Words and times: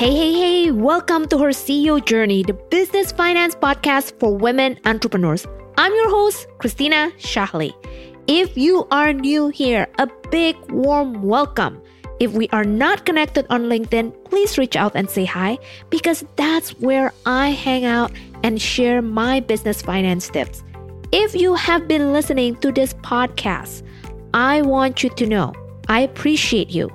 Hey, 0.00 0.16
hey, 0.16 0.32
hey, 0.32 0.70
welcome 0.70 1.28
to 1.28 1.36
her 1.36 1.50
CEO 1.50 2.02
Journey, 2.02 2.42
the 2.42 2.54
business 2.54 3.12
finance 3.12 3.54
podcast 3.54 4.18
for 4.18 4.34
women 4.34 4.78
entrepreneurs. 4.86 5.46
I'm 5.76 5.92
your 5.92 6.08
host, 6.08 6.46
Christina 6.56 7.12
Shahley. 7.18 7.74
If 8.26 8.56
you 8.56 8.88
are 8.90 9.12
new 9.12 9.48
here, 9.48 9.88
a 9.98 10.08
big 10.30 10.56
warm 10.70 11.20
welcome. 11.20 11.82
If 12.18 12.32
we 12.32 12.48
are 12.48 12.64
not 12.64 13.04
connected 13.04 13.44
on 13.50 13.64
LinkedIn, 13.64 14.24
please 14.24 14.56
reach 14.56 14.74
out 14.74 14.92
and 14.94 15.10
say 15.10 15.26
hi 15.26 15.58
because 15.90 16.24
that's 16.36 16.70
where 16.80 17.12
I 17.26 17.50
hang 17.50 17.84
out 17.84 18.10
and 18.42 18.58
share 18.58 19.02
my 19.02 19.40
business 19.40 19.82
finance 19.82 20.30
tips. 20.30 20.62
If 21.12 21.34
you 21.34 21.52
have 21.56 21.86
been 21.86 22.14
listening 22.14 22.56
to 22.60 22.72
this 22.72 22.94
podcast, 22.94 23.82
I 24.32 24.62
want 24.62 25.02
you 25.02 25.10
to 25.10 25.26
know 25.26 25.52
I 25.90 26.00
appreciate 26.00 26.70
you. 26.70 26.88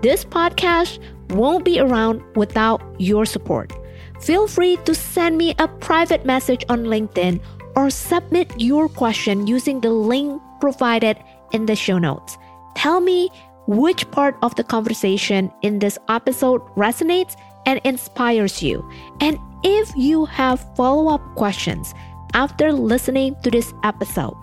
This 0.00 0.24
podcast 0.24 1.00
won't 1.30 1.64
be 1.64 1.80
around 1.80 2.22
without 2.36 2.82
your 2.98 3.24
support. 3.24 3.72
Feel 4.20 4.48
free 4.48 4.76
to 4.84 4.94
send 4.94 5.36
me 5.36 5.54
a 5.58 5.68
private 5.68 6.24
message 6.24 6.64
on 6.68 6.84
LinkedIn 6.84 7.40
or 7.74 7.90
submit 7.90 8.50
your 8.58 8.88
question 8.88 9.46
using 9.46 9.80
the 9.80 9.90
link 9.90 10.40
provided 10.60 11.18
in 11.52 11.66
the 11.66 11.76
show 11.76 11.98
notes. 11.98 12.38
Tell 12.74 13.00
me 13.00 13.30
which 13.66 14.10
part 14.10 14.36
of 14.42 14.54
the 14.54 14.64
conversation 14.64 15.52
in 15.62 15.78
this 15.78 15.98
episode 16.08 16.62
resonates 16.76 17.36
and 17.66 17.80
inspires 17.84 18.62
you. 18.62 18.88
And 19.20 19.38
if 19.64 19.94
you 19.96 20.24
have 20.26 20.64
follow 20.76 21.12
up 21.12 21.22
questions 21.34 21.92
after 22.34 22.72
listening 22.72 23.36
to 23.42 23.50
this 23.50 23.72
episode, 23.82 24.36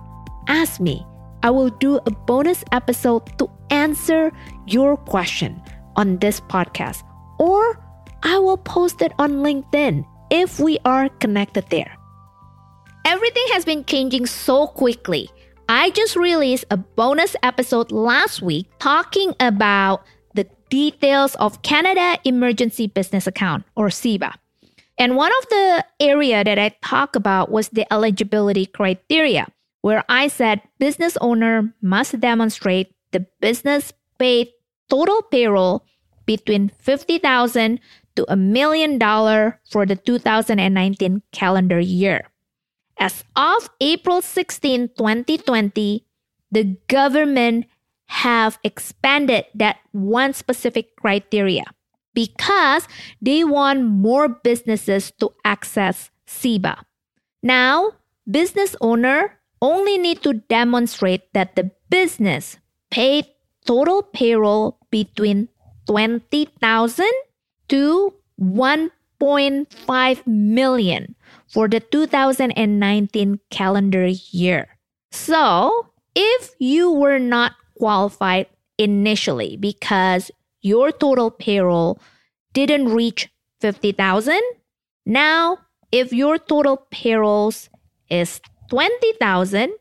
ask 0.48 0.80
me. 0.80 1.06
I 1.42 1.50
will 1.50 1.70
do 1.70 2.00
a 2.06 2.12
bonus 2.12 2.64
episode 2.72 3.38
to 3.38 3.50
answer 3.70 4.32
your 4.66 4.96
question 4.96 5.62
on 5.96 6.18
this 6.18 6.40
podcast, 6.42 7.04
or 7.40 7.80
I 8.24 8.40
will 8.40 8.58
post 8.58 9.02
it 9.02 9.12
on 9.20 9.44
LinkedIn 9.44 10.06
if 10.32 10.60
we 10.60 10.80
are 10.86 11.10
connected 11.10 11.66
there. 11.70 11.98
Everything 13.06 13.44
has 13.52 13.66
been 13.66 13.84
changing 13.86 14.26
so 14.26 14.68
quickly. 14.68 15.30
I 15.68 15.92
just 15.92 16.16
released 16.16 16.66
a 16.72 16.78
bonus 16.78 17.36
episode 17.44 17.92
last 17.92 18.42
week 18.42 18.68
talking 18.80 19.34
about 19.40 20.04
the 20.36 20.48
details 20.70 21.36
of 21.36 21.62
Canada 21.62 22.18
Emergency 22.24 22.88
Business 22.88 23.28
Account 23.28 23.66
or 23.76 23.88
CEBA. 23.88 24.34
And 24.98 25.16
one 25.16 25.32
of 25.42 25.50
the 25.50 25.86
area 26.00 26.44
that 26.44 26.60
I 26.60 26.76
talked 26.82 27.16
about 27.16 27.52
was 27.52 27.70
the 27.70 27.92
eligibility 27.92 28.66
criteria, 28.66 29.48
where 29.82 30.04
I 30.08 30.28
said 30.28 30.62
business 30.80 31.18
owner 31.20 31.74
must 31.82 32.20
demonstrate 32.20 32.94
the 33.12 33.26
business 33.42 33.92
paid 34.20 34.50
total 34.90 35.22
payroll 35.24 35.86
between 36.26 36.70
50,000 36.80 37.80
to 38.16 38.26
a 38.32 38.36
million 38.36 38.98
dollar 38.98 39.60
for 39.70 39.86
the 39.86 39.96
2019 39.96 41.22
calendar 41.32 41.80
year. 41.80 42.30
As 43.00 43.24
of 43.36 43.70
April 43.82 44.22
16, 44.22 44.90
2020, 44.98 46.06
the 46.52 46.78
government 46.88 47.66
have 48.06 48.60
expanded 48.64 49.46
that 49.56 49.78
one 49.92 50.34
specific 50.34 50.96
criteria 50.96 51.64
because 52.14 52.88
they 53.22 53.44
want 53.44 53.84
more 53.84 54.30
businesses 54.30 55.12
to 55.20 55.34
access 55.44 56.12
CEBA. 56.28 56.78
Now, 57.42 57.94
business 58.30 58.76
owner 58.80 59.40
only 59.62 59.98
need 59.98 60.22
to 60.24 60.34
demonstrate 60.34 61.34
that 61.34 61.56
the 61.56 61.72
business 61.90 62.58
paid 62.92 63.26
total 63.66 64.04
payroll 64.04 64.78
between 64.92 65.50
20,000 65.88 67.06
to 67.70 68.14
1.5 68.40 70.28
million 70.28 71.16
for 71.48 71.68
the 71.68 71.80
2019 71.80 73.40
calendar 73.50 74.08
year. 74.08 74.68
So, 75.12 75.88
if 76.16 76.52
you 76.60 76.92
were 76.92 77.20
not 77.20 77.54
qualified 77.78 78.48
initially 78.78 79.58
because 79.58 80.32
your 80.62 80.92
total 80.92 81.32
payroll 81.32 82.00
didn't 82.54 82.90
reach 82.90 83.30
50,000, 83.62 84.42
now 85.06 85.60
if 85.92 86.12
your 86.12 86.38
total 86.38 86.88
payrolls 86.90 87.70
is 88.10 88.42
20,000, 88.70 89.74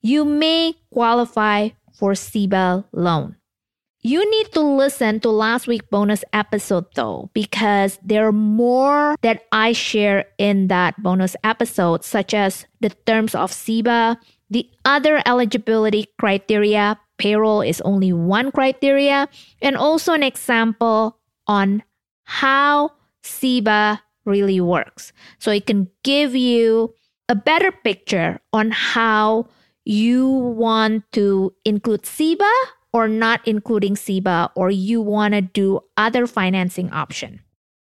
you 0.00 0.24
may 0.24 0.74
qualify 0.90 1.68
for 1.92 2.12
CEBA 2.12 2.84
loan. 2.92 3.36
You 4.02 4.24
need 4.30 4.52
to 4.52 4.60
listen 4.60 5.20
to 5.20 5.28
last 5.28 5.66
week 5.66 5.90
bonus 5.90 6.24
episode 6.32 6.86
though, 6.94 7.28
because 7.34 7.98
there 8.02 8.26
are 8.26 8.32
more 8.32 9.16
that 9.20 9.44
I 9.52 9.72
share 9.72 10.24
in 10.38 10.68
that 10.68 11.00
bonus 11.02 11.36
episode, 11.44 12.02
such 12.02 12.32
as 12.32 12.64
the 12.80 12.88
terms 13.04 13.34
of 13.34 13.52
CEBA, 13.52 14.16
the 14.48 14.68
other 14.86 15.20
eligibility 15.26 16.08
criteria, 16.18 16.98
payroll 17.18 17.60
is 17.60 17.82
only 17.82 18.12
one 18.12 18.50
criteria, 18.50 19.28
and 19.60 19.76
also 19.76 20.14
an 20.14 20.22
example 20.22 21.18
on 21.46 21.82
how 22.24 22.92
CEBA 23.22 24.00
really 24.24 24.62
works. 24.62 25.12
So 25.38 25.50
it 25.50 25.66
can 25.66 25.88
give 26.04 26.34
you 26.34 26.94
a 27.28 27.34
better 27.34 27.70
picture 27.70 28.40
on 28.52 28.70
how 28.70 29.46
you 29.84 30.26
want 30.28 31.04
to 31.12 31.54
include 31.66 32.02
CEBA 32.02 32.50
or 32.92 33.08
not 33.08 33.40
including 33.46 33.94
CEBA 33.94 34.50
or 34.54 34.70
you 34.70 35.00
want 35.00 35.34
to 35.34 35.40
do 35.40 35.80
other 35.96 36.26
financing 36.26 36.90
option. 36.90 37.40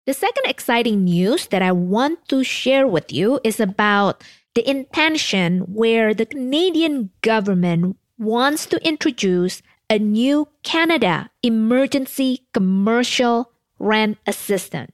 The 0.06 0.14
second 0.14 0.44
exciting 0.46 1.04
news 1.04 1.46
that 1.48 1.62
I 1.62 1.72
want 1.72 2.28
to 2.28 2.44
share 2.44 2.86
with 2.86 3.12
you 3.12 3.40
is 3.42 3.58
about 3.58 4.22
the 4.54 4.68
intention 4.68 5.60
where 5.60 6.14
the 6.14 6.26
Canadian 6.26 7.10
government 7.22 7.96
wants 8.18 8.66
to 8.66 8.86
introduce 8.86 9.62
a 9.90 9.98
new 9.98 10.48
Canada 10.62 11.30
Emergency 11.42 12.46
Commercial 12.52 13.50
Rent 13.78 14.18
Assistance 14.26 14.92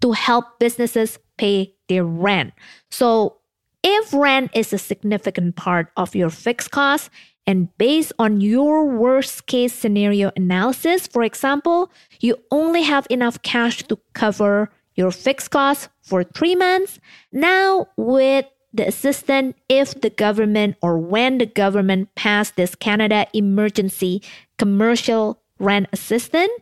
to 0.00 0.12
help 0.12 0.58
businesses 0.58 1.18
pay 1.36 1.74
their 1.88 2.04
rent. 2.04 2.52
So, 2.90 3.36
if 3.82 4.12
rent 4.12 4.50
is 4.54 4.72
a 4.72 4.78
significant 4.78 5.56
part 5.56 5.90
of 5.96 6.14
your 6.14 6.28
fixed 6.28 6.70
cost, 6.70 7.10
and 7.50 7.76
based 7.78 8.12
on 8.16 8.40
your 8.40 8.86
worst 8.86 9.46
case 9.46 9.74
scenario 9.74 10.30
analysis, 10.36 11.08
for 11.08 11.24
example, 11.24 11.90
you 12.20 12.36
only 12.52 12.82
have 12.82 13.08
enough 13.10 13.42
cash 13.42 13.82
to 13.88 13.98
cover 14.12 14.70
your 14.94 15.10
fixed 15.10 15.50
costs 15.50 15.88
for 16.00 16.22
three 16.22 16.54
months. 16.54 17.00
Now, 17.32 17.88
with 17.96 18.46
the 18.72 18.86
assistant, 18.86 19.56
if 19.68 20.00
the 20.00 20.10
government 20.10 20.76
or 20.80 20.96
when 20.96 21.38
the 21.38 21.46
government 21.46 22.14
passed 22.14 22.54
this 22.54 22.76
Canada 22.76 23.26
Emergency 23.34 24.22
Commercial 24.56 25.42
Rent 25.58 25.88
Assistance, 25.92 26.52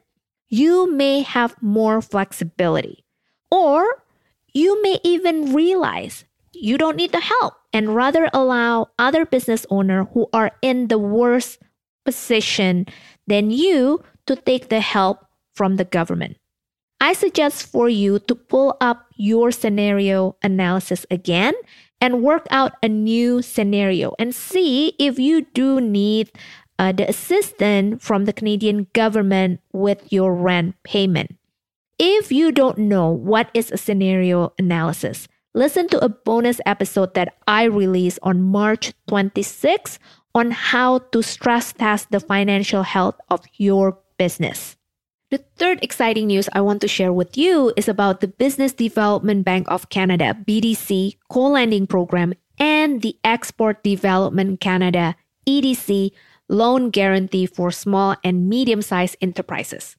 you 0.49 0.91
may 0.91 1.21
have 1.21 1.55
more 1.61 2.01
flexibility. 2.01 3.05
Or 3.51 3.85
you 4.55 4.81
may 4.81 4.97
even 5.05 5.53
realize 5.53 6.25
you 6.55 6.79
don't 6.79 6.97
need 6.97 7.13
the 7.13 7.21
help 7.21 7.58
and 7.73 7.95
rather 7.95 8.29
allow 8.33 8.89
other 8.99 9.25
business 9.25 9.67
owners 9.71 10.07
who 10.13 10.29
are 10.33 10.53
in 10.63 10.89
the 10.89 10.99
worst 10.99 11.59
position 12.05 12.87
than 13.27 13.51
you 13.51 14.03
to 14.27 14.37
take 14.37 14.69
the 14.69 14.81
help 14.81 15.27
from 15.55 15.77
the 15.77 15.85
government. 15.85 16.37
I 17.01 17.13
suggest 17.13 17.67
for 17.67 17.89
you 17.89 18.19
to 18.21 18.35
pull 18.35 18.77
up 18.81 19.07
your 19.17 19.51
scenario 19.53 20.37
analysis 20.43 21.07
again 21.11 21.55
and 22.01 22.23
work 22.23 22.47
out 22.51 22.73
a 22.83 22.89
new 22.89 23.43
scenario 23.43 24.15
and 24.19 24.35
see 24.35 24.95
if 24.99 25.19
you 25.19 25.43
do 25.55 25.81
need 25.81 26.31
uh, 26.79 26.93
the 26.93 27.09
assistance 27.09 28.05
from 28.05 28.25
the 28.25 28.33
Canadian 28.33 28.87
government 28.95 29.61
with 29.73 30.13
your 30.13 30.35
rent 30.35 30.77
payment. 30.85 31.37
If 31.99 32.31
you 32.31 32.53
don't 32.53 32.79
know 32.79 33.11
what 33.11 33.51
is 33.55 33.73
a 33.73 33.77
scenario 33.77 34.53
analysis, 34.59 35.27
listen 35.59 35.89
to 35.89 35.99
a 35.99 36.09
bonus 36.09 36.61
episode 36.67 37.15
that 37.15 37.35
I 37.49 37.65
released 37.65 38.21
on 38.23 38.41
March 38.41 38.93
26 39.09 39.99
on 40.33 40.53
how 40.53 40.99
to 41.11 41.21
stress 41.21 41.73
test 41.73 42.13
the 42.13 42.21
financial 42.21 42.85
health 42.85 43.19
of 43.29 43.43
your 43.59 43.99
business. 44.19 44.77
The 45.33 45.43
third 45.59 45.83
exciting 45.83 46.29
news 46.29 46.49
I 46.53 46.61
want 46.61 46.81
to 46.83 46.89
share 46.89 47.13
with 47.13 47.37
you 47.37 47.73
is 47.77 47.89
about 47.89 48.21
the 48.21 48.29
Business 48.29 48.73
Development 48.73 49.45
Bank 49.45 49.67
of 49.69 49.91
Canada, 49.91 50.39
BDC, 50.47 51.19
co 51.29 51.51
lending 51.51 51.89
program, 51.89 52.35
and 52.61 53.03
the 53.03 53.19
Export 53.25 53.83
Development 53.83 54.61
Canada, 54.61 55.17
EDC, 55.45 56.13
loan 56.49 56.91
guarantee 56.91 57.47
for 57.47 57.73
small 57.73 58.15
and 58.23 58.49
medium 58.49 58.81
sized 58.81 59.17
enterprises. 59.21 59.97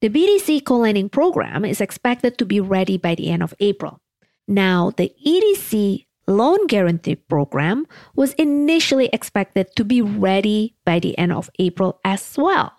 The 0.00 0.08
BDC 0.08 0.64
co 0.64 0.78
lending 0.78 1.08
program 1.10 1.64
is 1.64 1.80
expected 1.80 2.38
to 2.38 2.46
be 2.46 2.60
ready 2.60 2.96
by 2.96 3.16
the 3.16 3.28
end 3.28 3.42
of 3.42 3.54
April. 3.58 4.00
Now, 4.50 4.90
the 4.90 5.14
EDC 5.24 6.06
loan 6.26 6.66
guarantee 6.66 7.14
program 7.14 7.86
was 8.16 8.34
initially 8.34 9.08
expected 9.12 9.68
to 9.76 9.84
be 9.84 10.02
ready 10.02 10.74
by 10.84 10.98
the 10.98 11.16
end 11.16 11.32
of 11.32 11.50
April 11.60 12.00
as 12.04 12.34
well. 12.36 12.72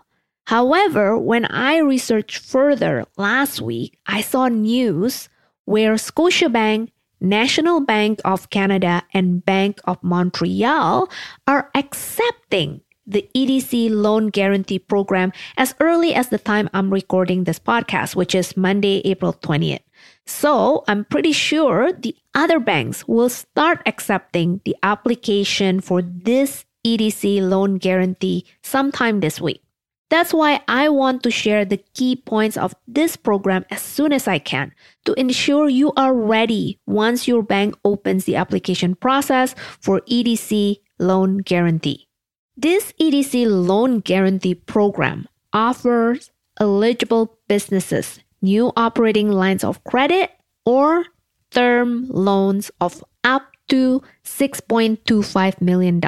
However, 0.48 1.18
when 1.18 1.46
I 1.46 1.78
researched 1.78 2.44
further 2.44 3.06
last 3.16 3.62
week, 3.62 3.98
I 4.06 4.20
saw 4.20 4.50
news 4.50 5.30
where 5.64 5.94
Scotiabank, 5.94 6.90
National 7.22 7.80
Bank 7.80 8.20
of 8.26 8.50
Canada, 8.50 9.04
and 9.14 9.46
Bank 9.46 9.80
of 9.86 10.04
Montreal 10.04 11.08
are 11.48 11.72
accepting 11.74 12.82
the 13.08 13.30
EDC 13.34 13.90
loan 13.92 14.28
guarantee 14.28 14.80
program 14.80 15.32
as 15.56 15.74
early 15.80 16.14
as 16.14 16.30
the 16.30 16.38
time 16.38 16.70
I'm 16.74 16.92
recording 16.92 17.46
this 17.46 17.60
podcast, 17.60 18.16
which 18.16 18.36
is 18.36 18.58
Monday, 18.58 19.02
April 19.06 19.34
20th. 19.34 19.80
So 20.26 20.84
I'm 20.88 21.06
pretty 21.06 21.32
sure 21.32 21.92
the 21.92 22.16
other 22.34 22.60
banks 22.60 23.08
will 23.08 23.30
start 23.30 23.82
accepting 23.86 24.62
the 24.66 24.76
application 24.84 25.82
for 25.82 26.02
this 26.02 26.66
EDC 26.86 27.42
loan 27.48 27.78
guarantee 27.78 28.46
sometime 28.64 29.20
this 29.20 29.40
week. 29.42 29.62
That's 30.10 30.34
why 30.34 30.60
I 30.68 30.90
want 30.90 31.24
to 31.24 31.32
share 31.32 31.64
the 31.64 31.78
key 31.96 32.18
points 32.18 32.58
of 32.58 32.76
this 32.86 33.16
program 33.16 33.66
as 33.72 33.82
soon 33.82 34.12
as 34.12 34.28
I 34.28 34.40
can 34.40 34.74
to 35.06 35.14
ensure 35.14 35.70
you 35.70 35.94
are 35.96 36.14
ready 36.14 36.80
once 36.86 37.30
your 37.30 37.42
bank 37.42 37.76
opens 37.86 38.26
the 38.26 38.36
application 38.36 38.96
process 38.96 39.56
for 39.80 40.02
EDC 40.02 40.80
loan 41.00 41.38
guarantee. 41.38 42.10
This 42.58 42.92
EDC 43.00 43.48
loan 43.48 44.02
guarantee 44.02 44.56
program 44.56 45.30
offers 45.54 46.30
eligible 46.60 47.40
businesses 47.48 48.20
new 48.42 48.72
operating 48.76 49.32
lines 49.32 49.64
of 49.64 49.84
credit 49.84 50.32
or 50.66 51.06
term 51.52 52.08
loans 52.10 52.72
of 52.80 53.04
up 53.24 53.52
to 53.70 54.02
$6.25 54.26 55.62
million 55.62 56.02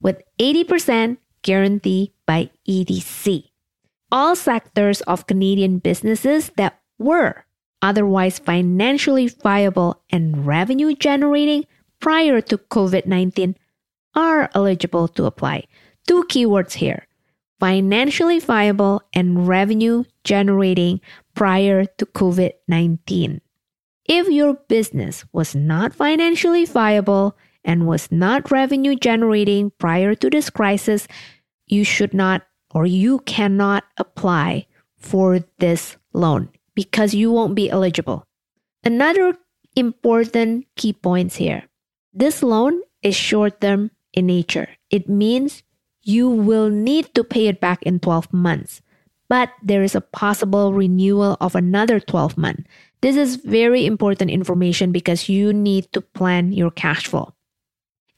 with 0.00 0.22
80% 0.38 1.18
guarantee 1.42 2.12
by 2.26 2.50
EDC. 2.68 3.44
All 4.10 4.36
sectors 4.36 5.00
of 5.02 5.26
Canadian 5.26 5.78
businesses 5.78 6.50
that 6.56 6.80
were 6.98 7.44
otherwise 7.82 8.38
financially 8.38 9.28
viable 9.28 10.02
and 10.10 10.46
revenue 10.46 10.94
generating 10.94 11.64
prior 12.00 12.40
to 12.40 12.58
COVID 12.58 13.06
19 13.06 13.56
are 14.14 14.50
eligible 14.54 15.08
to 15.08 15.26
apply. 15.26 15.64
Two 16.06 16.24
keywords 16.24 16.72
here 16.72 17.07
financially 17.58 18.38
viable 18.38 19.02
and 19.12 19.48
revenue 19.48 20.04
generating 20.24 21.00
prior 21.34 21.84
to 21.84 22.06
COVID 22.06 22.52
19. 22.66 23.40
If 24.06 24.28
your 24.28 24.54
business 24.54 25.24
was 25.32 25.54
not 25.54 25.94
financially 25.94 26.64
viable 26.64 27.36
and 27.64 27.86
was 27.86 28.10
not 28.10 28.50
revenue 28.50 28.96
generating 28.96 29.70
prior 29.78 30.14
to 30.14 30.30
this 30.30 30.48
crisis, 30.50 31.06
you 31.66 31.84
should 31.84 32.14
not 32.14 32.42
or 32.74 32.86
you 32.86 33.20
cannot 33.20 33.84
apply 33.96 34.66
for 34.96 35.40
this 35.58 35.96
loan 36.12 36.48
because 36.74 37.14
you 37.14 37.30
won't 37.30 37.54
be 37.54 37.70
eligible. 37.70 38.24
Another 38.84 39.36
important 39.76 40.66
key 40.76 40.92
points 40.92 41.36
here. 41.36 41.64
This 42.12 42.42
loan 42.42 42.80
is 43.02 43.14
short 43.14 43.60
term 43.60 43.90
in 44.12 44.26
nature. 44.26 44.68
It 44.90 45.08
means 45.08 45.62
you 46.08 46.28
will 46.28 46.70
need 46.70 47.14
to 47.14 47.22
pay 47.22 47.48
it 47.48 47.60
back 47.60 47.82
in 47.82 48.00
12 48.00 48.32
months, 48.32 48.80
but 49.28 49.50
there 49.62 49.82
is 49.82 49.94
a 49.94 50.00
possible 50.00 50.72
renewal 50.72 51.36
of 51.40 51.54
another 51.54 52.00
12 52.00 52.38
months. 52.38 52.64
This 53.02 53.14
is 53.14 53.36
very 53.36 53.84
important 53.84 54.30
information 54.30 54.90
because 54.90 55.28
you 55.28 55.52
need 55.52 55.92
to 55.92 56.00
plan 56.00 56.52
your 56.52 56.70
cash 56.70 57.06
flow. 57.06 57.34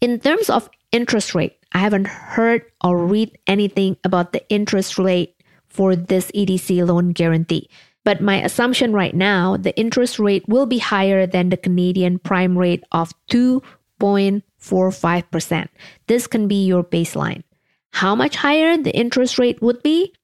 In 0.00 0.20
terms 0.20 0.48
of 0.48 0.70
interest 0.92 1.34
rate, 1.34 1.58
I 1.72 1.78
haven't 1.78 2.06
heard 2.06 2.62
or 2.82 2.96
read 2.96 3.36
anything 3.48 3.96
about 4.04 4.32
the 4.32 4.48
interest 4.48 4.96
rate 4.96 5.34
for 5.68 5.96
this 5.96 6.30
EDC 6.30 6.86
loan 6.86 7.10
guarantee. 7.10 7.68
But 8.04 8.22
my 8.22 8.40
assumption 8.40 8.92
right 8.92 9.14
now, 9.14 9.56
the 9.56 9.76
interest 9.76 10.18
rate 10.18 10.48
will 10.48 10.64
be 10.64 10.78
higher 10.78 11.26
than 11.26 11.50
the 11.50 11.58
Canadian 11.58 12.18
prime 12.18 12.56
rate 12.56 12.84
of 12.92 13.12
2 13.28 13.60
0.45%. 14.00 15.68
This 16.06 16.26
can 16.26 16.48
be 16.48 16.64
your 16.64 16.82
baseline. 16.82 17.42
How 17.92 18.14
much 18.14 18.36
higher 18.36 18.76
the 18.76 18.94
interest 18.96 19.38
rate 19.38 19.60
would 19.60 19.82
be? 19.82 20.14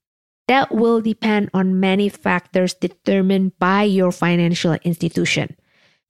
That 0.49 0.73
will 0.73 1.01
depend 1.01 1.51
on 1.53 1.81
many 1.81 2.09
factors 2.09 2.75
determined 2.75 3.59
by 3.59 3.83
your 3.83 4.13
financial 4.13 4.75
institution. 4.85 5.57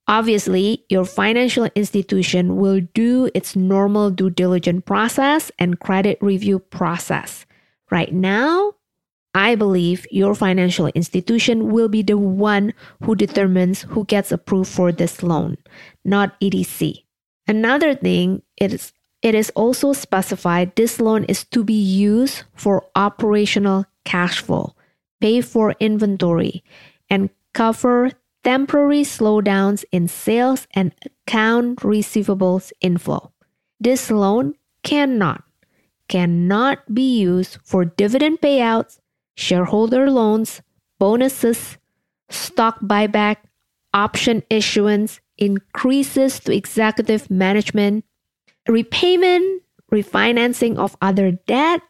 Obviously, 0.07 0.85
your 0.89 1.03
financial 1.03 1.67
institution 1.75 2.55
will 2.55 2.81
do 2.93 3.29
its 3.33 3.55
normal 3.55 4.09
due 4.09 4.29
diligence 4.29 4.83
process 4.85 5.51
and 5.59 5.79
credit 5.79 6.17
review 6.21 6.59
process. 6.59 7.45
Right 7.91 8.13
now, 8.13 8.73
I 9.33 9.55
believe 9.55 10.07
your 10.09 10.33
financial 10.33 10.87
institution 10.87 11.71
will 11.71 11.89
be 11.89 12.01
the 12.01 12.17
one 12.17 12.73
who 13.03 13.15
determines 13.15 13.81
who 13.81 14.05
gets 14.05 14.31
approved 14.31 14.69
for 14.69 14.91
this 14.91 15.21
loan, 15.21 15.57
not 16.05 16.39
EDC. 16.39 17.03
Another 17.47 17.93
thing 17.93 18.41
is 18.59 18.93
it 19.27 19.35
is 19.35 19.49
also 19.55 19.91
specified 19.91 20.73
this 20.77 21.01
loan 21.01 21.25
is 21.25 21.43
to 21.43 21.61
be 21.61 21.73
used 21.73 22.43
for 22.55 22.85
operational 22.95 23.83
cash 24.05 24.39
flow, 24.39 24.73
pay 25.19 25.41
for 25.41 25.75
inventory, 25.81 26.63
and 27.09 27.29
cover 27.53 28.09
temporary 28.45 29.01
slowdowns 29.01 29.83
in 29.91 30.07
sales 30.07 30.65
and 30.73 30.95
account 31.03 31.79
receivables 31.79 32.71
inflow. 32.79 33.33
This 33.81 34.09
loan 34.09 34.55
cannot 34.83 35.43
cannot 36.07 36.79
be 36.93 37.19
used 37.19 37.57
for 37.65 37.83
dividend 37.83 38.39
payouts, 38.39 38.97
shareholder 39.35 40.09
loans, 40.09 40.61
bonuses, 40.99 41.77
stock 42.29 42.79
buyback, 42.79 43.35
option 43.93 44.41
issuance, 44.49 45.19
increases 45.37 46.39
to 46.39 46.55
executive 46.55 47.29
management, 47.29 48.05
repayment, 48.67 49.63
refinancing 49.91 50.77
of 50.77 50.95
other 51.01 51.31
debt, 51.31 51.81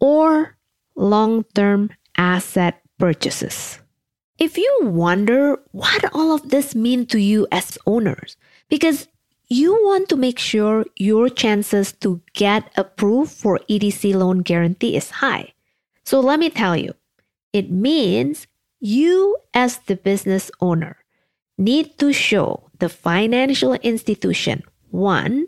or 0.00 0.56
long 0.94 1.44
term 1.54 1.90
asset 2.16 2.82
purchases. 2.98 3.80
If 4.38 4.58
you 4.58 4.80
wonder 4.82 5.58
what 5.72 6.04
all 6.12 6.34
of 6.34 6.50
this 6.50 6.74
mean 6.74 7.06
to 7.06 7.18
you 7.18 7.46
as 7.50 7.78
owners, 7.86 8.36
because 8.68 9.08
you 9.48 9.72
want 9.84 10.08
to 10.08 10.16
make 10.16 10.38
sure 10.38 10.84
your 10.96 11.28
chances 11.28 11.92
to 12.04 12.20
get 12.32 12.70
approved 12.76 13.32
for 13.32 13.60
EDC 13.70 14.14
loan 14.14 14.40
guarantee 14.40 14.96
is 14.96 15.22
high. 15.22 15.54
So 16.04 16.20
let 16.20 16.38
me 16.38 16.50
tell 16.50 16.76
you, 16.76 16.94
it 17.52 17.70
means 17.70 18.46
you 18.80 19.38
as 19.54 19.78
the 19.78 19.96
business 19.96 20.50
owner 20.60 20.98
need 21.56 21.98
to 21.98 22.12
show 22.12 22.70
the 22.78 22.88
financial 22.88 23.74
institution 23.74 24.62
one, 24.90 25.46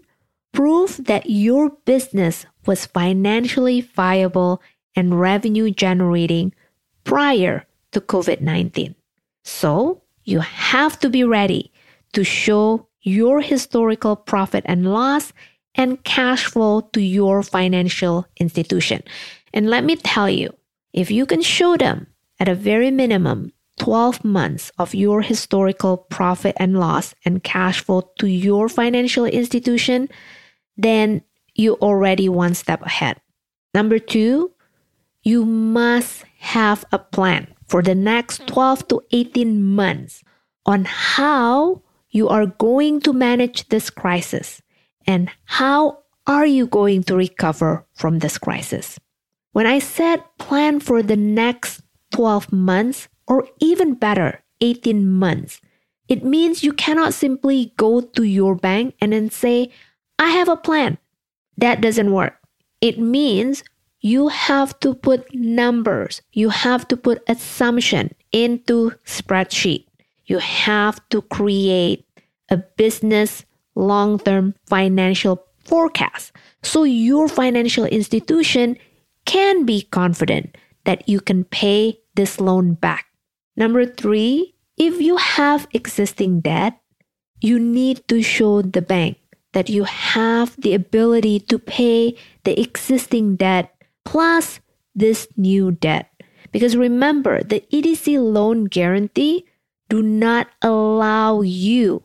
proof 0.58 0.96
that 0.96 1.30
your 1.30 1.70
business 1.86 2.44
was 2.66 2.84
financially 2.84 3.80
viable 3.80 4.60
and 4.96 5.20
revenue 5.20 5.70
generating 5.70 6.52
prior 7.04 7.64
to 7.92 8.00
COVID 8.00 8.40
19. 8.40 8.96
So 9.44 10.02
you 10.24 10.40
have 10.40 10.98
to 10.98 11.08
be 11.08 11.22
ready 11.22 11.70
to 12.12 12.24
show 12.24 12.88
your 13.02 13.40
historical 13.40 14.16
profit 14.16 14.64
and 14.66 14.92
loss 14.92 15.32
and 15.76 16.02
cash 16.02 16.46
flow 16.46 16.80
to 16.92 17.00
your 17.00 17.44
financial 17.44 18.26
institution. 18.40 19.04
And 19.54 19.70
let 19.70 19.84
me 19.84 19.94
tell 19.94 20.28
you, 20.28 20.50
if 20.92 21.08
you 21.08 21.24
can 21.24 21.40
show 21.40 21.76
them 21.76 22.08
at 22.40 22.48
a 22.48 22.56
very 22.56 22.90
minimum 22.90 23.52
12 23.78 24.24
months 24.24 24.72
of 24.76 24.92
your 24.92 25.22
historical 25.22 25.96
profit 25.96 26.56
and 26.58 26.80
loss 26.80 27.14
and 27.24 27.44
cash 27.44 27.84
flow 27.84 28.10
to 28.18 28.26
your 28.26 28.68
financial 28.68 29.24
institution, 29.24 30.08
then 30.78 31.22
you 31.54 31.74
already 31.74 32.28
one 32.28 32.54
step 32.54 32.80
ahead. 32.82 33.20
Number 33.74 33.98
two, 33.98 34.52
you 35.22 35.44
must 35.44 36.24
have 36.38 36.84
a 36.92 36.98
plan 36.98 37.52
for 37.66 37.82
the 37.82 37.94
next 37.94 38.46
12 38.46 38.88
to 38.88 39.02
18 39.10 39.62
months 39.62 40.22
on 40.64 40.86
how 40.86 41.82
you 42.10 42.28
are 42.28 42.46
going 42.46 43.00
to 43.00 43.12
manage 43.12 43.68
this 43.68 43.90
crisis 43.90 44.62
and 45.06 45.30
how 45.44 45.98
are 46.26 46.46
you 46.46 46.66
going 46.66 47.02
to 47.02 47.16
recover 47.16 47.84
from 47.94 48.20
this 48.20 48.38
crisis. 48.38 48.98
When 49.52 49.66
I 49.66 49.80
said 49.80 50.22
plan 50.38 50.80
for 50.80 51.02
the 51.02 51.16
next 51.16 51.82
12 52.12 52.52
months, 52.52 53.08
or 53.28 53.46
even 53.60 53.94
better, 53.94 54.42
18 54.60 55.06
months. 55.06 55.60
It 56.08 56.24
means 56.24 56.64
you 56.64 56.72
cannot 56.72 57.12
simply 57.12 57.74
go 57.76 58.00
to 58.00 58.22
your 58.22 58.56
bank 58.56 58.94
and 59.00 59.12
then 59.12 59.30
say, 59.30 59.70
I 60.18 60.30
have 60.30 60.48
a 60.48 60.56
plan. 60.56 60.98
That 61.56 61.80
doesn't 61.80 62.12
work. 62.12 62.34
It 62.80 62.98
means 62.98 63.64
you 64.00 64.28
have 64.28 64.78
to 64.80 64.94
put 64.94 65.34
numbers, 65.34 66.22
you 66.32 66.50
have 66.50 66.86
to 66.88 66.96
put 66.96 67.22
assumption 67.28 68.14
into 68.30 68.92
spreadsheet. 69.04 69.86
You 70.26 70.38
have 70.38 71.00
to 71.08 71.22
create 71.22 72.06
a 72.50 72.58
business 72.58 73.44
long-term 73.74 74.54
financial 74.66 75.44
forecast 75.64 76.32
so 76.62 76.84
your 76.84 77.28
financial 77.28 77.84
institution 77.84 78.76
can 79.24 79.64
be 79.64 79.82
confident 79.82 80.56
that 80.84 81.08
you 81.08 81.20
can 81.20 81.44
pay 81.44 81.98
this 82.14 82.40
loan 82.40 82.74
back. 82.74 83.06
Number 83.56 83.84
three, 83.84 84.54
if 84.76 85.00
you 85.00 85.16
have 85.16 85.68
existing 85.72 86.40
debt, 86.40 86.80
you 87.40 87.58
need 87.58 88.06
to 88.08 88.22
show 88.22 88.62
the 88.62 88.82
bank 88.82 89.18
that 89.52 89.68
you 89.68 89.84
have 89.84 90.54
the 90.60 90.74
ability 90.74 91.40
to 91.40 91.58
pay 91.58 92.16
the 92.44 92.58
existing 92.60 93.36
debt 93.36 93.74
plus 94.04 94.60
this 94.94 95.28
new 95.36 95.72
debt. 95.72 96.10
Because 96.52 96.76
remember, 96.76 97.42
the 97.42 97.62
EDC 97.72 98.18
loan 98.20 98.64
guarantee 98.64 99.46
do 99.88 100.02
not 100.02 100.48
allow 100.62 101.40
you 101.40 102.02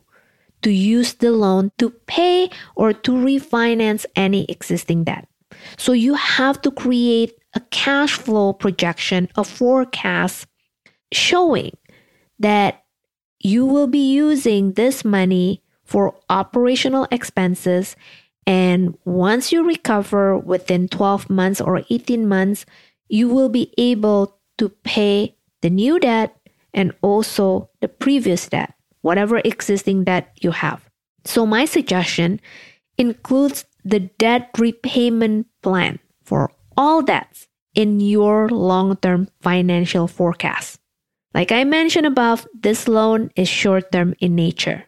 to 0.62 0.70
use 0.70 1.14
the 1.14 1.30
loan 1.30 1.70
to 1.78 1.90
pay 1.90 2.50
or 2.74 2.92
to 2.92 3.12
refinance 3.12 4.06
any 4.16 4.44
existing 4.46 5.04
debt. 5.04 5.28
So 5.76 5.92
you 5.92 6.14
have 6.14 6.60
to 6.62 6.70
create 6.70 7.34
a 7.54 7.60
cash 7.70 8.18
flow 8.18 8.52
projection, 8.52 9.28
a 9.36 9.44
forecast 9.44 10.46
showing 11.12 11.76
that 12.38 12.84
you 13.38 13.66
will 13.66 13.86
be 13.86 14.12
using 14.12 14.72
this 14.72 15.04
money 15.04 15.62
for 15.84 16.14
operational 16.28 17.06
expenses. 17.10 17.96
And 18.46 18.96
once 19.04 19.52
you 19.52 19.64
recover 19.64 20.36
within 20.38 20.88
12 20.88 21.30
months 21.30 21.60
or 21.60 21.82
18 21.88 22.28
months, 22.28 22.66
you 23.08 23.28
will 23.28 23.48
be 23.48 23.72
able 23.78 24.38
to 24.58 24.68
pay 24.68 25.36
the 25.62 25.70
new 25.70 25.98
debt 25.98 26.36
and 26.72 26.92
also 27.02 27.70
the 27.80 27.88
previous 27.88 28.48
debt, 28.48 28.74
whatever 29.02 29.40
existing 29.44 30.04
debt 30.04 30.36
you 30.40 30.50
have. 30.50 30.88
So, 31.24 31.46
my 31.46 31.64
suggestion 31.64 32.40
includes 32.98 33.64
the 33.84 34.00
debt 34.00 34.50
repayment 34.58 35.46
plan 35.62 35.98
for 36.22 36.50
all 36.76 37.02
debts 37.02 37.48
in 37.74 38.00
your 38.00 38.48
long 38.48 38.96
term 38.96 39.28
financial 39.40 40.06
forecast. 40.06 40.80
Like 41.34 41.50
I 41.50 41.64
mentioned 41.64 42.06
above, 42.06 42.46
this 42.54 42.86
loan 42.86 43.30
is 43.36 43.48
short 43.48 43.90
term 43.90 44.14
in 44.20 44.34
nature, 44.34 44.84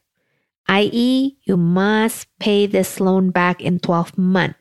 i.e., 0.69 1.37
you 1.43 1.57
must 1.57 2.27
pay 2.39 2.67
this 2.67 3.01
loan 3.01 3.31
back 3.31 3.61
in 3.61 3.79
12 3.79 4.19
months. 4.19 4.59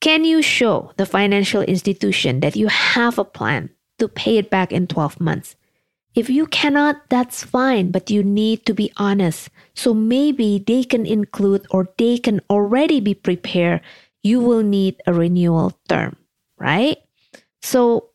Can 0.00 0.24
you 0.24 0.42
show 0.42 0.92
the 0.96 1.06
financial 1.06 1.62
institution 1.62 2.40
that 2.40 2.56
you 2.56 2.68
have 2.68 3.18
a 3.18 3.24
plan 3.24 3.70
to 3.98 4.08
pay 4.08 4.38
it 4.38 4.50
back 4.50 4.72
in 4.72 4.86
12 4.86 5.20
months? 5.20 5.56
If 6.14 6.30
you 6.30 6.46
cannot, 6.46 7.08
that's 7.10 7.44
fine, 7.44 7.90
but 7.90 8.10
you 8.10 8.22
need 8.22 8.66
to 8.66 8.74
be 8.74 8.92
honest. 8.96 9.50
So 9.74 9.92
maybe 9.92 10.58
they 10.58 10.84
can 10.84 11.06
include 11.06 11.66
or 11.70 11.88
they 11.98 12.18
can 12.18 12.40
already 12.50 13.00
be 13.00 13.14
prepared. 13.14 13.82
You 14.22 14.40
will 14.40 14.62
need 14.62 15.00
a 15.06 15.12
renewal 15.12 15.78
term, 15.88 16.16
right? 16.58 16.98
So, 17.62 18.10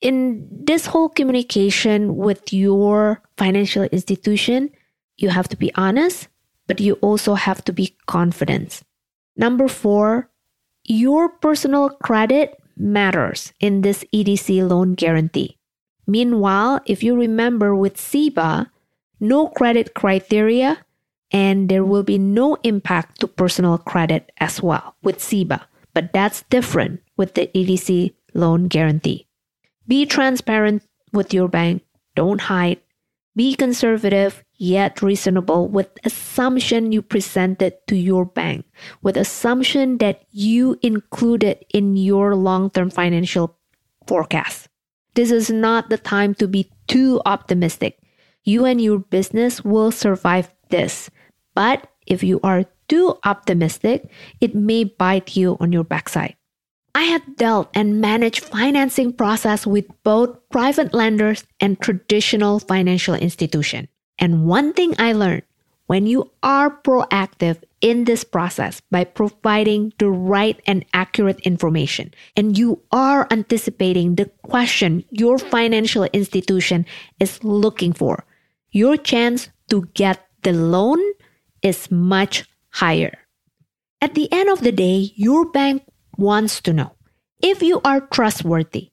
in 0.00 0.46
this 0.50 0.86
whole 0.86 1.08
communication 1.08 2.16
with 2.16 2.52
your 2.52 3.22
financial 3.36 3.82
institution, 3.84 4.70
you 5.16 5.30
have 5.30 5.48
to 5.48 5.56
be 5.56 5.74
honest, 5.74 6.28
but 6.68 6.78
you 6.78 6.94
also 7.00 7.34
have 7.34 7.64
to 7.64 7.72
be 7.72 7.96
confident. 8.06 8.82
Number 9.36 9.66
four, 9.66 10.30
your 10.84 11.28
personal 11.28 11.90
credit 11.90 12.54
matters 12.76 13.52
in 13.58 13.80
this 13.80 14.04
EDC 14.14 14.68
loan 14.68 14.94
guarantee. 14.94 15.58
Meanwhile, 16.06 16.80
if 16.86 17.02
you 17.02 17.16
remember 17.16 17.74
with 17.74 17.96
CEBA, 17.96 18.70
no 19.20 19.48
credit 19.48 19.94
criteria 19.94 20.78
and 21.30 21.68
there 21.68 21.84
will 21.84 22.02
be 22.02 22.18
no 22.18 22.56
impact 22.62 23.20
to 23.20 23.28
personal 23.28 23.76
credit 23.76 24.32
as 24.38 24.62
well 24.62 24.96
with 25.02 25.18
CEBA, 25.18 25.60
but 25.92 26.12
that's 26.12 26.44
different 26.48 27.00
with 27.16 27.34
the 27.34 27.50
EDC 27.54 28.14
loan 28.34 28.68
guarantee. 28.68 29.26
Be 29.86 30.06
transparent 30.06 30.82
with 31.12 31.34
your 31.34 31.48
bank, 31.48 31.82
don't 32.14 32.40
hide. 32.42 32.80
Be 33.36 33.54
conservative 33.54 34.44
yet 34.58 35.00
reasonable 35.00 35.68
with 35.68 35.88
assumption 36.04 36.92
you 36.92 37.00
presented 37.00 37.74
to 37.86 37.96
your 37.96 38.26
bank, 38.26 38.66
with 39.02 39.16
assumption 39.16 39.98
that 39.98 40.24
you 40.30 40.76
included 40.82 41.64
in 41.72 41.96
your 41.96 42.34
long-term 42.34 42.90
financial 42.90 43.56
forecast. 44.06 44.68
This 45.14 45.30
is 45.30 45.50
not 45.50 45.90
the 45.90 45.98
time 45.98 46.34
to 46.34 46.46
be 46.46 46.70
too 46.86 47.22
optimistic. 47.24 47.98
You 48.44 48.64
and 48.64 48.80
your 48.80 48.98
business 48.98 49.64
will 49.64 49.90
survive 49.90 50.52
this. 50.70 51.10
But 51.54 51.88
if 52.06 52.22
you 52.22 52.40
are 52.42 52.64
too 52.88 53.18
optimistic, 53.24 54.10
it 54.40 54.54
may 54.54 54.84
bite 54.84 55.36
you 55.36 55.56
on 55.60 55.72
your 55.72 55.84
backside. 55.84 56.36
I 56.94 57.02
have 57.02 57.36
dealt 57.36 57.68
and 57.74 58.00
managed 58.00 58.42
financing 58.42 59.12
process 59.12 59.66
with 59.66 59.86
both 60.02 60.36
private 60.50 60.94
lenders 60.94 61.44
and 61.60 61.80
traditional 61.80 62.58
financial 62.58 63.14
institution. 63.14 63.88
And 64.18 64.46
one 64.46 64.72
thing 64.72 64.94
I 64.98 65.12
learned 65.12 65.42
when 65.86 66.06
you 66.06 66.30
are 66.42 66.70
proactive 66.70 67.62
in 67.80 68.04
this 68.04 68.24
process 68.24 68.82
by 68.90 69.04
providing 69.04 69.92
the 69.98 70.10
right 70.10 70.60
and 70.66 70.84
accurate 70.92 71.40
information 71.40 72.12
and 72.36 72.58
you 72.58 72.82
are 72.92 73.26
anticipating 73.30 74.14
the 74.14 74.26
question 74.42 75.04
your 75.10 75.38
financial 75.38 76.04
institution 76.12 76.84
is 77.20 77.42
looking 77.42 77.92
for, 77.92 78.24
your 78.70 78.96
chance 78.96 79.48
to 79.70 79.88
get 79.94 80.26
the 80.42 80.52
loan 80.52 80.98
is 81.62 81.90
much 81.90 82.44
higher. 82.70 83.16
At 84.00 84.14
the 84.14 84.30
end 84.32 84.48
of 84.50 84.60
the 84.60 84.72
day, 84.72 85.12
your 85.14 85.50
bank 85.50 85.82
wants 86.16 86.60
to 86.62 86.72
know 86.72 86.92
if 87.40 87.62
you 87.62 87.80
are 87.84 88.00
trustworthy, 88.00 88.90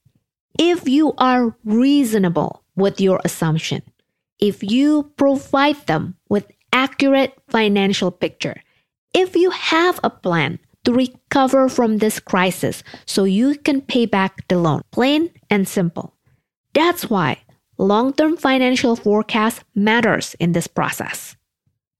if 0.57 0.87
you 0.87 1.13
are 1.17 1.57
reasonable 1.65 2.63
with 2.75 3.01
your 3.01 3.19
assumption, 3.25 3.81
if 4.39 4.63
you 4.63 5.11
provide 5.17 5.77
them 5.87 6.15
with 6.29 6.51
accurate 6.73 7.33
financial 7.49 8.11
picture, 8.11 8.61
if 9.13 9.35
you 9.35 9.49
have 9.51 9.99
a 10.03 10.09
plan 10.09 10.59
to 10.83 10.93
recover 10.93 11.67
from 11.67 11.97
this 11.97 12.19
crisis 12.19 12.83
so 13.05 13.23
you 13.23 13.55
can 13.55 13.81
pay 13.81 14.05
back 14.05 14.47
the 14.47 14.57
loan, 14.57 14.81
plain 14.91 15.31
and 15.49 15.67
simple. 15.67 16.15
That's 16.73 17.09
why 17.09 17.39
long-term 17.77 18.37
financial 18.37 18.95
forecast 18.95 19.63
matters 19.73 20.35
in 20.39 20.53
this 20.53 20.67
process. 20.67 21.35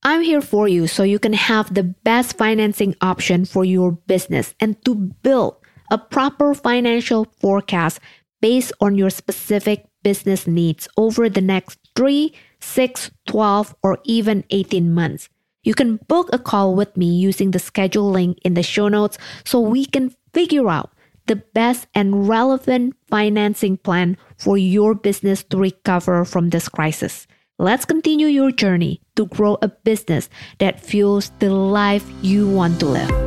I'm 0.03 0.21
here 0.21 0.41
for 0.41 0.67
you 0.67 0.87
so 0.87 1.03
you 1.03 1.17
can 1.17 1.33
have 1.33 1.73
the 1.73 1.83
best 1.83 2.37
financing 2.37 2.95
option 3.01 3.45
for 3.45 3.65
your 3.65 3.93
business 3.93 4.53
and 4.59 4.77
to 4.85 4.93
build 4.93 5.57
a 5.89 5.97
proper 5.97 6.53
financial 6.53 7.25
forecast 7.39 7.99
based 8.41 8.71
on 8.79 8.95
your 8.95 9.09
specific 9.09 9.87
business 10.03 10.45
needs 10.45 10.87
over 10.97 11.27
the 11.27 11.41
next 11.41 11.79
3, 11.95 12.33
6, 12.59 13.11
12, 13.27 13.75
or 13.83 13.99
even 14.03 14.43
18 14.49 14.93
months. 14.93 15.29
You 15.63 15.73
can 15.73 15.97
book 16.07 16.29
a 16.31 16.39
call 16.39 16.75
with 16.75 16.95
me 16.95 17.07
using 17.07 17.51
the 17.51 17.59
schedule 17.59 18.09
link 18.11 18.37
in 18.43 18.53
the 18.53 18.63
show 18.63 18.87
notes 18.87 19.17
so 19.43 19.59
we 19.59 19.85
can 19.85 20.13
figure 20.33 20.69
out 20.69 20.91
the 21.25 21.37
best 21.37 21.87
and 21.95 22.29
relevant 22.29 22.95
financing 23.09 23.77
plan 23.77 24.17
for 24.37 24.57
your 24.57 24.93
business 24.93 25.43
to 25.45 25.57
recover 25.57 26.23
from 26.23 26.49
this 26.49 26.69
crisis. 26.69 27.25
Let's 27.57 27.85
continue 27.85 28.27
your 28.27 28.51
journey 28.51 29.01
to 29.15 29.25
grow 29.25 29.57
a 29.61 29.69
business 29.69 30.29
that 30.59 30.81
fuels 30.81 31.31
the 31.39 31.49
life 31.49 32.05
you 32.21 32.47
want 32.49 32.79
to 32.81 32.85
live. 32.85 33.24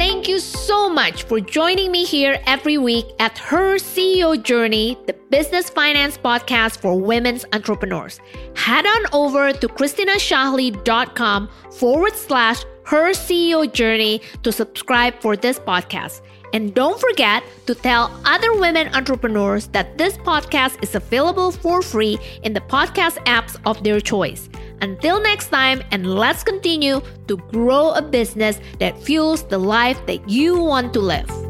Thank 0.00 0.28
you 0.28 0.38
so 0.38 0.88
much 0.88 1.24
for 1.24 1.40
joining 1.40 1.92
me 1.92 2.06
here 2.06 2.40
every 2.46 2.78
week 2.78 3.04
at 3.18 3.36
Her 3.36 3.76
CEO 3.76 4.42
Journey, 4.42 4.96
the 5.06 5.12
business 5.28 5.68
finance 5.68 6.16
podcast 6.16 6.78
for 6.78 6.98
women's 6.98 7.44
entrepreneurs. 7.52 8.18
Head 8.56 8.86
on 8.86 9.02
over 9.12 9.52
to 9.52 9.68
christinashahley.com 9.68 11.50
forward 11.72 12.16
slash 12.16 12.64
her 12.86 13.10
CEO 13.10 13.70
journey 13.70 14.22
to 14.42 14.50
subscribe 14.50 15.20
for 15.20 15.36
this 15.36 15.58
podcast. 15.58 16.22
And 16.54 16.74
don't 16.74 16.98
forget 16.98 17.44
to 17.66 17.74
tell 17.74 18.10
other 18.24 18.58
women 18.58 18.88
entrepreneurs 18.94 19.66
that 19.68 19.98
this 19.98 20.16
podcast 20.16 20.82
is 20.82 20.94
available 20.94 21.52
for 21.52 21.82
free 21.82 22.18
in 22.42 22.54
the 22.54 22.62
podcast 22.62 23.22
apps 23.26 23.60
of 23.66 23.84
their 23.84 24.00
choice. 24.00 24.48
Until 24.80 25.20
next 25.20 25.48
time, 25.48 25.82
and 25.90 26.14
let's 26.14 26.42
continue 26.42 27.02
to 27.28 27.36
grow 27.36 27.90
a 27.92 28.02
business 28.02 28.60
that 28.78 29.00
fuels 29.02 29.44
the 29.44 29.58
life 29.58 30.00
that 30.06 30.28
you 30.28 30.58
want 30.58 30.92
to 30.94 31.00
live. 31.00 31.49